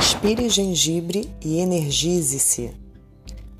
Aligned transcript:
Inspire 0.00 0.48
gengibre 0.48 1.30
e 1.44 1.58
energize-se. 1.60 2.70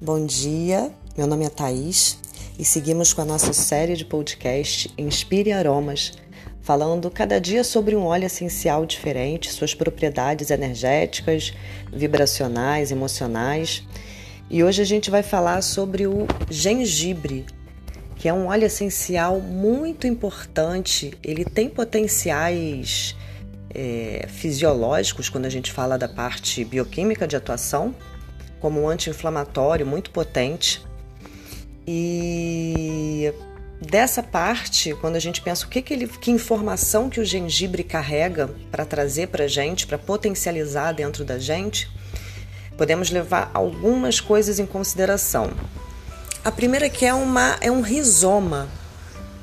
Bom 0.01 0.25
dia, 0.25 0.91
meu 1.15 1.27
nome 1.27 1.45
é 1.45 1.51
Thaís 1.51 2.17
e 2.59 2.65
seguimos 2.65 3.13
com 3.13 3.21
a 3.21 3.27
nossa 3.27 3.53
série 3.53 3.95
de 3.95 4.07
podcast 4.07 4.91
Inspire 4.97 5.53
Aromas, 5.53 6.15
falando 6.63 7.11
cada 7.11 7.39
dia 7.39 7.63
sobre 7.63 7.95
um 7.95 8.07
óleo 8.07 8.25
essencial 8.25 8.87
diferente, 8.87 9.53
suas 9.53 9.75
propriedades 9.75 10.51
energéticas, 10.51 11.53
vibracionais, 11.93 12.91
emocionais. 12.91 13.83
E 14.49 14.65
hoje 14.65 14.81
a 14.81 14.87
gente 14.87 15.11
vai 15.11 15.23
falar 15.23 15.61
sobre 15.61 16.07
o 16.07 16.27
gengibre, 16.49 17.45
que 18.17 18.31
é 18.31 18.33
um 18.33 18.47
óleo 18.47 18.65
essencial 18.65 19.41
muito 19.41 20.07
importante. 20.07 21.13
Ele 21.23 21.45
tem 21.45 21.69
potenciais 21.69 23.15
é, 23.75 24.27
fisiológicos, 24.29 25.29
quando 25.29 25.47
a 25.47 25.51
gente 25.51 25.73
fala 25.73 25.97
da 25.97 26.09
parte 26.09 26.65
bioquímica 26.65 27.27
de 27.27 27.37
atuação, 27.37 27.95
como 28.61 28.83
um 28.83 28.89
anti-inflamatório 28.89 29.87
muito 29.87 30.11
potente. 30.11 30.83
E 31.87 33.33
dessa 33.81 34.23
parte, 34.23 34.95
quando 34.95 35.17
a 35.17 35.21
gente 35.21 35.41
pensa 35.41 35.65
o 35.65 35.69
que, 35.69 35.81
que, 35.81 35.95
ele, 35.95 36.07
que 36.07 36.31
informação 36.31 37.09
que 37.09 37.21
o 37.21 37.25
gengibre 37.25 37.83
carrega 37.83 38.51
para 38.71 38.85
trazer 38.85 39.29
para 39.29 39.45
a 39.45 39.49
gente, 39.49 39.87
para 39.87 39.97
potencializar 39.97 40.93
dentro 40.93 41.25
da 41.25 41.39
gente, 41.39 41.91
podemos 42.77 43.11
levar 43.11 43.51
algumas 43.55 44.21
coisas 44.21 44.59
em 44.59 44.67
consideração. 44.67 45.51
A 46.45 46.51
primeira 46.51 46.89
que 46.89 47.05
é, 47.05 47.13
uma, 47.13 47.57
é 47.61 47.71
um 47.71 47.81
rizoma. 47.81 48.69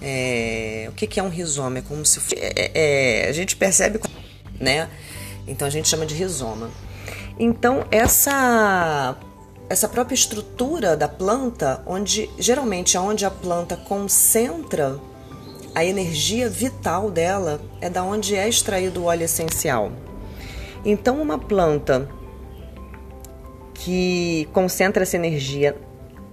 É, 0.02 0.88
o 0.90 0.92
que, 0.94 1.08
que 1.08 1.20
é 1.20 1.24
um 1.24 1.30
rizoma? 1.30 1.80
É 1.80 1.82
como 1.82 2.06
se 2.06 2.20
é, 2.36 2.72
é, 3.26 3.30
a 3.30 3.32
gente 3.32 3.56
percebe 3.56 4.00
né? 4.60 4.90
Então 5.48 5.68
a 5.68 5.72
gente 5.72 5.88
chama 5.88 6.06
de 6.06 6.16
rizoma. 6.16 6.70
Então 7.40 7.86
essa 7.92 9.18
essa 9.70 9.88
própria 9.90 10.16
estrutura 10.16 10.96
da 10.96 11.10
planta, 11.10 11.82
onde 11.86 12.30
geralmente 12.40 12.98
onde 12.98 13.26
a 13.26 13.32
planta 13.32 13.76
concentra 13.76 14.98
a 15.76 15.84
energia 15.84 16.50
vital 16.50 17.12
dela, 17.12 17.62
é 17.82 17.90
da 17.90 18.04
onde 18.04 18.36
é 18.36 18.48
extraído 18.48 19.02
o 19.02 19.04
óleo 19.06 19.24
essencial. 19.24 19.92
Então 20.86 21.22
uma 21.22 21.38
planta 21.38 22.10
que 23.74 24.48
concentra 24.54 25.04
essa 25.04 25.16
energia 25.16 25.76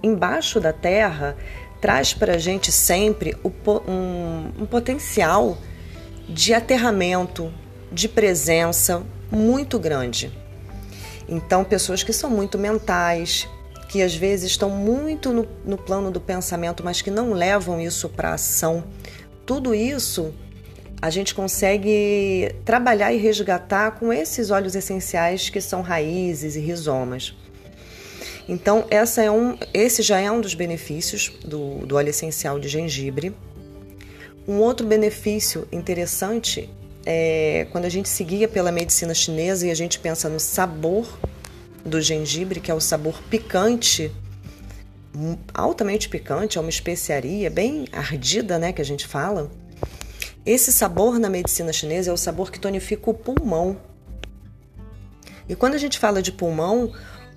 embaixo 0.01 0.59
da 0.59 0.73
terra 0.73 1.35
traz 1.81 2.13
para 2.13 2.33
a 2.33 2.37
gente 2.37 2.71
sempre 2.71 3.35
um, 3.43 4.63
um 4.63 4.65
potencial 4.65 5.57
de 6.27 6.53
aterramento, 6.53 7.53
de 7.91 8.07
presença 8.07 9.03
muito 9.31 9.79
grande. 9.79 10.31
Então, 11.27 11.63
pessoas 11.63 12.03
que 12.03 12.13
são 12.13 12.29
muito 12.29 12.57
mentais, 12.57 13.47
que 13.89 14.01
às 14.01 14.15
vezes 14.15 14.51
estão 14.51 14.69
muito 14.69 15.31
no, 15.31 15.47
no 15.65 15.77
plano 15.77 16.11
do 16.11 16.19
pensamento, 16.19 16.83
mas 16.83 17.01
que 17.01 17.09
não 17.09 17.33
levam 17.33 17.79
isso 17.81 18.09
para 18.09 18.33
ação, 18.33 18.83
tudo 19.45 19.73
isso 19.73 20.33
a 21.01 21.09
gente 21.09 21.35
consegue 21.35 22.55
trabalhar 22.63 23.13
e 23.13 23.17
resgatar 23.17 23.91
com 23.91 24.11
esses 24.11 24.49
óleos 24.49 24.75
essenciais 24.75 25.49
que 25.49 25.61
são 25.61 25.81
raízes 25.81 26.55
e 26.55 26.59
rizomas. 26.59 27.35
Então, 28.47 28.85
essa 28.89 29.23
é 29.23 29.29
um, 29.29 29.57
esse 29.73 30.01
já 30.01 30.19
é 30.19 30.31
um 30.31 30.39
dos 30.39 30.53
benefícios 30.53 31.31
do, 31.43 31.85
do 31.85 31.95
óleo 31.95 32.09
essencial 32.09 32.59
de 32.59 32.67
gengibre. 32.67 33.35
Um 34.47 34.59
outro 34.59 34.85
benefício 34.85 35.67
interessante 35.71 36.69
é, 37.05 37.67
quando 37.71 37.85
a 37.85 37.89
gente 37.89 38.09
seguia 38.09 38.47
pela 38.47 38.71
medicina 38.71 39.13
chinesa 39.13 39.67
e 39.67 39.71
a 39.71 39.75
gente 39.75 39.99
pensa 39.99 40.27
no 40.27 40.39
sabor 40.39 41.07
do 41.85 42.01
gengibre, 42.01 42.59
que 42.59 42.71
é 42.71 42.73
o 42.73 42.81
sabor 42.81 43.21
picante, 43.29 44.11
altamente 45.53 46.09
picante, 46.09 46.57
é 46.57 46.61
uma 46.61 46.69
especiaria 46.69 47.49
bem 47.49 47.87
ardida, 47.91 48.57
né, 48.57 48.73
que 48.73 48.81
a 48.81 48.85
gente 48.85 49.05
fala. 49.05 49.51
Esse 50.45 50.71
sabor 50.71 51.19
na 51.19 51.29
medicina 51.29 51.71
chinesa 51.71 52.09
é 52.09 52.13
o 52.13 52.17
sabor 52.17 52.51
que 52.51 52.59
tonifica 52.59 53.09
o 53.09 53.13
pulmão. 53.13 53.77
E 55.47 55.55
quando 55.55 55.75
a 55.75 55.77
gente 55.77 55.99
fala 55.99 56.21
de 56.21 56.31
pulmão, 56.31 56.91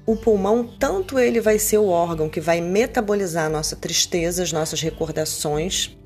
o 0.07 0.17
pulmão, 0.17 0.67
tanto 0.79 1.19
ele 1.19 1.41
vai 1.41 1.59
ser 1.59 1.77
o 1.77 1.89
órgão 1.89 2.31
que 2.31 2.41
vai 2.41 2.63
metabolizar 2.63 3.45
a 3.45 3.51
nossa 3.51 3.77
tristeza, 3.77 4.43
as 4.43 4.53
nossas 4.53 4.81
recordações, 4.81 5.97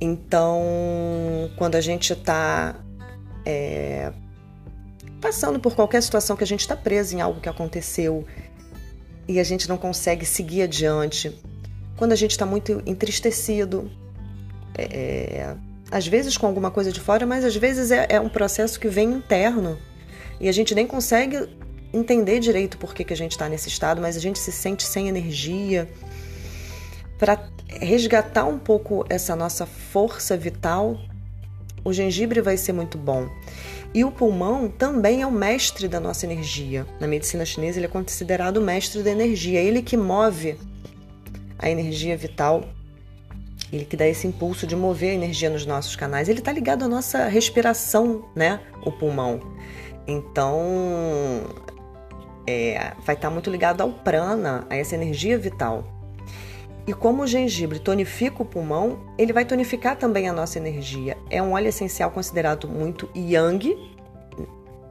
então, 0.00 0.60
quando 1.56 1.76
a 1.76 1.80
gente 1.80 2.12
está 2.12 2.74
é, 3.44 4.12
passando 5.20 5.58
por 5.58 5.74
qualquer 5.74 6.02
situação 6.02 6.36
que 6.36 6.44
a 6.44 6.46
gente 6.46 6.60
está 6.60 6.76
preso 6.76 7.16
em 7.16 7.20
algo 7.20 7.40
que 7.40 7.48
aconteceu 7.48 8.26
e 9.26 9.40
a 9.40 9.44
gente 9.44 9.68
não 9.68 9.76
consegue 9.76 10.26
seguir 10.26 10.62
adiante, 10.62 11.34
quando 11.96 12.12
a 12.12 12.16
gente 12.16 12.32
está 12.32 12.44
muito 12.44 12.82
entristecido, 12.84 13.90
é, 14.76 15.54
às 15.90 16.06
vezes 16.06 16.36
com 16.36 16.46
alguma 16.46 16.70
coisa 16.70 16.90
de 16.92 17.00
fora, 17.00 17.24
mas 17.24 17.44
às 17.44 17.56
vezes 17.56 17.90
é, 17.90 18.06
é, 18.10 18.20
um 18.20 18.28
processo 18.28 18.78
que 18.78 18.88
vem 18.88 19.12
interno 19.12 19.78
e 20.40 20.48
a 20.48 20.52
gente 20.52 20.74
nem 20.74 20.86
consegue 20.86 21.48
entender 21.92 22.40
direito 22.40 22.76
por 22.76 22.92
que, 22.92 23.04
que 23.04 23.12
a 23.12 23.16
gente 23.16 23.32
está 23.32 23.48
nesse 23.48 23.68
estado, 23.68 24.00
mas 24.00 24.16
a 24.16 24.20
gente 24.20 24.38
se 24.38 24.50
sente 24.50 24.82
sem 24.82 25.08
energia. 25.08 25.88
Para 27.16 27.36
resgatar 27.80 28.44
um 28.44 28.58
pouco 28.58 29.04
essa 29.08 29.34
nossa 29.36 29.66
força 29.66 30.36
vital, 30.36 30.98
o 31.84 31.92
gengibre 31.92 32.40
vai 32.40 32.56
ser 32.56 32.72
muito 32.72 32.96
bom. 32.96 33.28
E 33.92 34.04
o 34.04 34.10
pulmão 34.10 34.68
também 34.68 35.22
é 35.22 35.26
o 35.26 35.30
mestre 35.30 35.86
da 35.86 36.00
nossa 36.00 36.26
energia. 36.26 36.86
Na 36.98 37.06
medicina 37.06 37.44
chinesa, 37.44 37.78
ele 37.78 37.86
é 37.86 37.88
considerado 37.88 38.56
o 38.56 38.60
mestre 38.60 39.02
da 39.02 39.10
energia, 39.10 39.60
ele 39.60 39.82
que 39.82 39.96
move 39.96 40.58
a 41.58 41.70
energia 41.70 42.16
vital, 42.16 42.64
ele 43.72 43.84
que 43.84 43.96
dá 43.96 44.06
esse 44.06 44.26
impulso 44.26 44.66
de 44.66 44.74
mover 44.74 45.10
a 45.10 45.14
energia 45.14 45.48
nos 45.48 45.64
nossos 45.64 45.94
canais. 45.94 46.28
Ele 46.28 46.40
está 46.40 46.50
ligado 46.50 46.84
à 46.84 46.88
nossa 46.88 47.26
respiração, 47.28 48.24
né? 48.34 48.60
O 48.84 48.90
pulmão. 48.90 49.40
Então, 50.06 50.60
é, 52.46 52.92
vai 53.04 53.14
estar 53.14 53.28
tá 53.28 53.30
muito 53.30 53.50
ligado 53.50 53.80
ao 53.80 53.92
prana, 53.92 54.66
a 54.68 54.76
essa 54.76 54.94
energia 54.94 55.38
vital. 55.38 55.93
E 56.86 56.92
como 56.92 57.22
o 57.22 57.26
gengibre 57.26 57.78
tonifica 57.78 58.42
o 58.42 58.44
pulmão, 58.44 58.98
ele 59.16 59.32
vai 59.32 59.44
tonificar 59.44 59.96
também 59.96 60.28
a 60.28 60.32
nossa 60.32 60.58
energia. 60.58 61.16
É 61.30 61.42
um 61.42 61.52
óleo 61.52 61.68
essencial 61.68 62.10
considerado 62.10 62.68
muito 62.68 63.08
yang. 63.16 63.76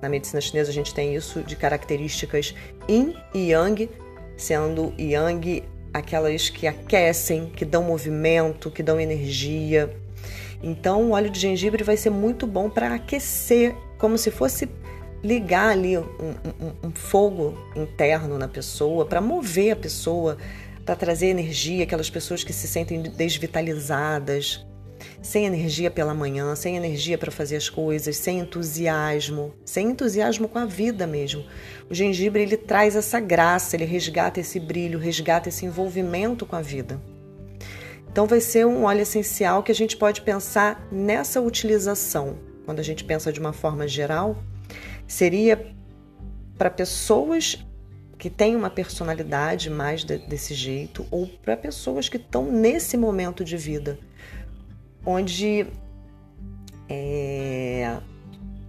Na 0.02 0.10
medicina 0.10 0.42
chinesa 0.42 0.72
a 0.72 0.74
gente 0.74 0.94
tem 0.94 1.16
isso 1.16 1.44
de 1.44 1.56
características 1.56 2.56
yin 2.90 3.16
e 3.34 3.52
yang, 3.52 3.90
sendo 4.36 4.94
yang 4.98 5.64
aquelas 5.94 6.50
que 6.50 6.66
aquecem, 6.66 7.46
que 7.56 7.64
dão 7.64 7.84
movimento, 7.84 8.72
que 8.72 8.82
dão 8.82 9.00
energia. 9.00 9.96
Então, 10.64 11.04
o 11.04 11.12
óleo 11.12 11.30
de 11.30 11.40
gengibre 11.40 11.84
vai 11.84 11.96
ser 11.96 12.10
muito 12.10 12.48
bom 12.48 12.70
para 12.70 12.96
aquecer, 12.96 13.76
como 14.00 14.18
se 14.18 14.32
fosse 14.32 14.68
ligar 15.24 15.70
ali 15.70 15.98
um, 15.98 16.02
um, 16.02 16.88
um 16.88 16.92
fogo 16.92 17.54
interno 17.76 18.38
na 18.38 18.48
pessoa, 18.48 19.06
para 19.06 19.22
mover 19.22 19.72
a 19.72 19.76
pessoa 19.76 20.38
para 20.86 20.96
trazer 20.96 21.28
energia, 21.28 21.84
aquelas 21.84 22.10
pessoas 22.10 22.44
que 22.44 22.54
se 22.54 22.68
sentem 22.68 23.02
desvitalizadas, 23.02 24.66
sem 25.22 25.46
energia 25.46 25.90
pela 25.90 26.14
manhã, 26.14 26.56
sem 26.56 26.76
energia 26.76 27.18
para 27.18 27.32
fazer 27.32 27.56
as 27.56 27.70
coisas, 27.70 28.16
sem 28.18 28.40
entusiasmo, 28.40 29.54
sem 29.66 29.90
entusiasmo 29.90 30.48
com 30.48 30.60
a 30.60 30.66
vida 30.66 31.08
mesmo. 31.08 31.44
O 31.90 31.94
gengibre 31.94 32.42
ele 32.42 32.58
traz 32.58 32.96
essa 32.96 33.20
graça, 33.20 33.76
ele 33.76 33.86
resgata 33.86 34.40
esse 34.40 34.60
brilho, 34.60 35.00
resgata 35.00 35.50
esse 35.50 35.66
envolvimento 35.66 36.46
com 36.46 36.56
a 36.56 36.62
vida. 36.62 37.02
Então 38.12 38.28
vai 38.28 38.40
ser 38.40 38.66
um 38.66 38.84
óleo 38.84 39.02
essencial 39.02 39.64
que 39.64 39.72
a 39.72 39.76
gente 39.76 39.98
pode 39.98 40.22
pensar 40.22 40.88
nessa 40.92 41.42
utilização. 41.42 42.38
Quando 42.66 42.80
a 42.80 42.84
gente 42.84 43.04
pensa 43.04 43.32
de 43.32 43.40
uma 43.40 43.54
forma 43.54 43.88
geral, 43.88 44.38
seria 45.08 45.74
para 46.58 46.70
pessoas 46.70 47.66
que 48.24 48.30
têm 48.30 48.56
uma 48.56 48.70
personalidade 48.70 49.70
mais 49.70 50.06
de, 50.06 50.18
desse 50.18 50.54
jeito, 50.54 51.06
ou 51.12 51.28
para 51.28 51.58
pessoas 51.58 52.08
que 52.08 52.16
estão 52.16 52.50
nesse 52.50 52.96
momento 52.96 53.44
de 53.44 53.58
vida, 53.58 54.00
onde 55.06 55.68
é, 56.88 57.98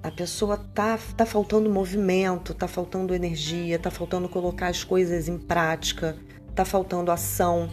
a 0.02 0.10
pessoa 0.10 0.56
tá, 0.56 0.98
tá 1.16 1.24
faltando 1.24 1.70
movimento, 1.70 2.52
tá 2.52 2.66
faltando 2.66 3.14
energia, 3.14 3.78
tá 3.78 3.92
faltando 3.92 4.28
colocar 4.28 4.66
as 4.66 4.82
coisas 4.82 5.28
em 5.28 5.38
prática, 5.38 6.16
tá 6.52 6.64
faltando 6.64 7.12
ação, 7.12 7.70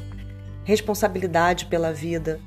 responsabilidade 0.63 1.65
pela 1.65 1.91
vida 1.91 2.39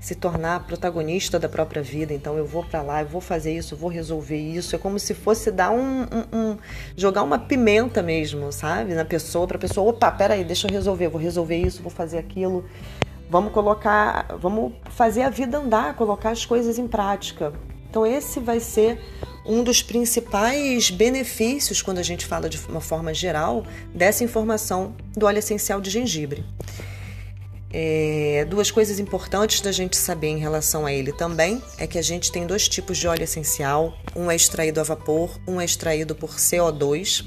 se 0.00 0.14
tornar 0.14 0.66
protagonista 0.66 1.38
da 1.38 1.48
própria 1.48 1.82
vida. 1.82 2.14
Então 2.14 2.36
eu 2.36 2.46
vou 2.46 2.64
para 2.64 2.80
lá, 2.80 3.02
eu 3.02 3.06
vou 3.06 3.20
fazer 3.20 3.54
isso, 3.54 3.74
eu 3.74 3.78
vou 3.78 3.90
resolver 3.90 4.38
isso. 4.38 4.74
É 4.74 4.78
como 4.78 4.98
se 4.98 5.12
fosse 5.12 5.52
dar 5.52 5.70
um, 5.70 6.02
um, 6.02 6.24
um 6.32 6.58
jogar 6.96 7.22
uma 7.22 7.38
pimenta 7.38 8.02
mesmo, 8.02 8.50
sabe, 8.50 8.94
na 8.94 9.04
pessoa, 9.04 9.46
para 9.46 9.58
pessoa, 9.58 9.90
opa, 9.90 10.10
peraí, 10.10 10.42
deixa 10.42 10.66
eu 10.66 10.72
resolver, 10.72 11.08
vou 11.08 11.20
resolver 11.20 11.56
isso, 11.56 11.82
vou 11.82 11.90
fazer 11.90 12.18
aquilo. 12.18 12.64
Vamos 13.28 13.52
colocar, 13.52 14.26
vamos 14.40 14.72
fazer 14.90 15.22
a 15.22 15.30
vida 15.30 15.58
andar, 15.58 15.94
colocar 15.94 16.30
as 16.30 16.44
coisas 16.44 16.78
em 16.78 16.88
prática. 16.88 17.52
Então 17.88 18.06
esse 18.06 18.40
vai 18.40 18.58
ser 18.58 19.00
um 19.44 19.62
dos 19.62 19.82
principais 19.82 20.90
benefícios, 20.90 21.82
quando 21.82 21.98
a 21.98 22.02
gente 22.02 22.24
fala 22.24 22.48
de 22.48 22.58
uma 22.68 22.80
forma 22.80 23.12
geral, 23.12 23.64
dessa 23.94 24.24
informação 24.24 24.94
do 25.16 25.26
óleo 25.26 25.38
essencial 25.38 25.80
de 25.80 25.90
gengibre. 25.90 26.44
É, 27.72 28.44
duas 28.48 28.70
coisas 28.70 28.98
importantes 28.98 29.60
da 29.60 29.70
gente 29.70 29.96
saber 29.96 30.26
em 30.26 30.38
relação 30.38 30.84
a 30.84 30.92
ele 30.92 31.12
também 31.12 31.62
é 31.78 31.86
que 31.86 31.98
a 31.98 32.02
gente 32.02 32.32
tem 32.32 32.44
dois 32.44 32.68
tipos 32.68 32.98
de 32.98 33.06
óleo 33.06 33.22
essencial: 33.22 33.96
um 34.16 34.30
é 34.30 34.34
extraído 34.34 34.80
a 34.80 34.82
vapor, 34.82 35.38
um 35.46 35.60
é 35.60 35.64
extraído 35.64 36.14
por 36.14 36.30
CO2, 36.30 37.24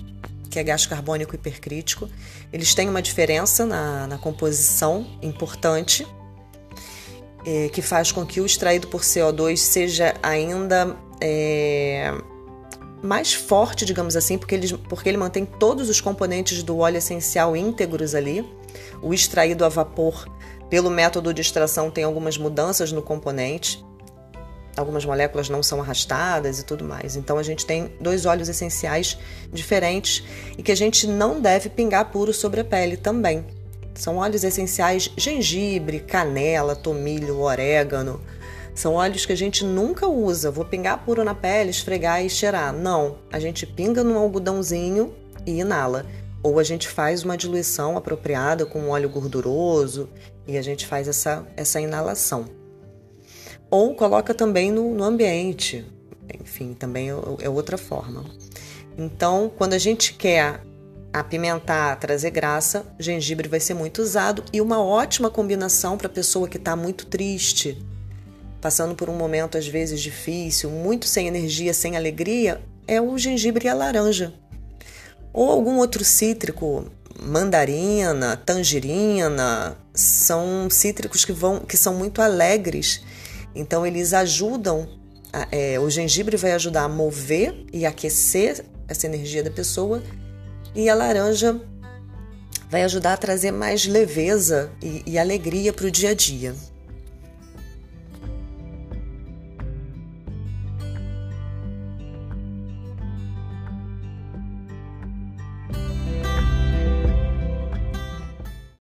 que 0.49 0.59
é 0.59 0.63
gás 0.63 0.85
carbônico 0.85 1.33
hipercrítico. 1.33 2.09
Eles 2.51 2.75
têm 2.75 2.89
uma 2.89 3.01
diferença 3.01 3.65
na, 3.65 4.05
na 4.05 4.17
composição 4.17 5.07
importante, 5.21 6.05
é, 7.45 7.69
que 7.69 7.81
faz 7.81 8.11
com 8.11 8.25
que 8.25 8.41
o 8.41 8.45
extraído 8.45 8.87
por 8.87 9.01
CO2 9.01 9.57
seja 9.57 10.13
ainda 10.21 10.95
é, 11.21 12.13
mais 13.01 13.33
forte, 13.33 13.85
digamos 13.85 14.15
assim, 14.17 14.37
porque 14.37 14.55
ele, 14.55 14.77
porque 14.89 15.07
ele 15.07 15.17
mantém 15.17 15.45
todos 15.45 15.89
os 15.89 16.01
componentes 16.01 16.63
do 16.63 16.79
óleo 16.79 16.97
essencial 16.97 17.55
íntegros 17.55 18.13
ali. 18.13 18.45
O 19.01 19.13
extraído 19.13 19.65
a 19.65 19.69
vapor, 19.69 20.27
pelo 20.69 20.89
método 20.89 21.33
de 21.33 21.41
extração, 21.41 21.91
tem 21.91 22.03
algumas 22.03 22.37
mudanças 22.37 22.91
no 22.91 23.01
componente. 23.01 23.83
Algumas 24.75 25.05
moléculas 25.05 25.49
não 25.49 25.61
são 25.61 25.79
arrastadas 25.81 26.59
e 26.59 26.65
tudo 26.65 26.83
mais. 26.83 27.15
Então 27.15 27.37
a 27.37 27.43
gente 27.43 27.65
tem 27.65 27.91
dois 28.01 28.25
óleos 28.25 28.49
essenciais 28.49 29.17
diferentes 29.51 30.23
e 30.57 30.63
que 30.63 30.71
a 30.71 30.75
gente 30.75 31.05
não 31.05 31.39
deve 31.39 31.69
pingar 31.69 32.11
puro 32.11 32.33
sobre 32.33 32.61
a 32.61 32.65
pele 32.65 32.97
também. 32.97 33.45
São 33.93 34.17
óleos 34.17 34.43
essenciais 34.43 35.11
gengibre, 35.15 35.99
canela, 35.99 36.75
tomilho, 36.75 37.39
orégano. 37.39 38.19
São 38.73 38.95
óleos 38.95 39.25
que 39.25 39.33
a 39.33 39.37
gente 39.37 39.63
nunca 39.63 40.07
usa. 40.07 40.49
Vou 40.49 40.65
pingar 40.65 41.05
puro 41.05 41.23
na 41.23 41.35
pele, 41.35 41.69
esfregar 41.69 42.25
e 42.25 42.29
cheirar. 42.29 42.73
Não, 42.73 43.17
a 43.31 43.39
gente 43.39 43.67
pinga 43.67 44.03
num 44.03 44.17
algodãozinho 44.17 45.13
e 45.45 45.59
inala. 45.59 46.05
Ou 46.43 46.59
a 46.59 46.63
gente 46.63 46.89
faz 46.89 47.23
uma 47.23 47.37
diluição 47.37 47.95
apropriada 47.95 48.65
com 48.65 48.81
um 48.81 48.89
óleo 48.89 49.09
gorduroso 49.09 50.09
e 50.45 50.57
a 50.57 50.61
gente 50.61 50.85
faz 50.85 51.07
essa, 51.07 51.47
essa 51.55 51.79
inalação. 51.79 52.45
Ou 53.71 53.95
coloca 53.95 54.33
também 54.33 54.69
no, 54.69 54.93
no 54.93 55.03
ambiente, 55.05 55.85
enfim, 56.41 56.73
também 56.73 57.09
é, 57.09 57.15
é 57.43 57.49
outra 57.49 57.77
forma. 57.77 58.25
Então, 58.97 59.49
quando 59.57 59.73
a 59.73 59.77
gente 59.77 60.13
quer 60.13 60.61
apimentar, 61.13 61.97
trazer 61.97 62.31
graça, 62.31 62.85
gengibre 62.99 63.47
vai 63.47 63.59
ser 63.59 63.73
muito 63.73 64.01
usado 64.01 64.43
e 64.51 64.59
uma 64.59 64.83
ótima 64.83 65.29
combinação 65.29 65.97
para 65.97 66.09
pessoa 66.09 66.47
que 66.47 66.57
está 66.57 66.75
muito 66.75 67.05
triste, 67.05 67.81
passando 68.59 68.95
por 68.95 69.09
um 69.09 69.15
momento 69.15 69.57
às 69.57 69.67
vezes 69.67 70.01
difícil, 70.01 70.69
muito 70.69 71.05
sem 71.05 71.27
energia, 71.27 71.73
sem 71.73 71.95
alegria, 71.95 72.61
é 72.87 72.99
o 72.99 73.17
gengibre 73.17 73.65
e 73.65 73.69
a 73.69 73.73
laranja 73.73 74.33
ou 75.33 75.49
algum 75.49 75.77
outro 75.77 76.05
cítrico, 76.05 76.85
mandarina, 77.19 78.37
tangerina, 78.37 79.75
são 79.93 80.69
cítricos 80.69 81.25
que 81.25 81.33
vão 81.33 81.59
que 81.59 81.75
são 81.75 81.95
muito 81.95 82.21
alegres. 82.21 83.01
Então 83.55 83.85
eles 83.85 84.13
ajudam, 84.13 84.87
é, 85.51 85.79
o 85.79 85.89
gengibre 85.89 86.37
vai 86.37 86.51
ajudar 86.53 86.83
a 86.83 86.89
mover 86.89 87.65
e 87.73 87.85
aquecer 87.85 88.63
essa 88.87 89.07
energia 89.07 89.43
da 89.43 89.51
pessoa 89.51 90.01
e 90.75 90.89
a 90.89 90.95
laranja 90.95 91.59
vai 92.69 92.83
ajudar 92.83 93.13
a 93.13 93.17
trazer 93.17 93.51
mais 93.51 93.85
leveza 93.85 94.71
e, 94.81 95.03
e 95.05 95.19
alegria 95.19 95.71
para 95.71 95.85
o 95.85 95.91
dia 95.91 96.09
a 96.09 96.13
dia. 96.13 96.55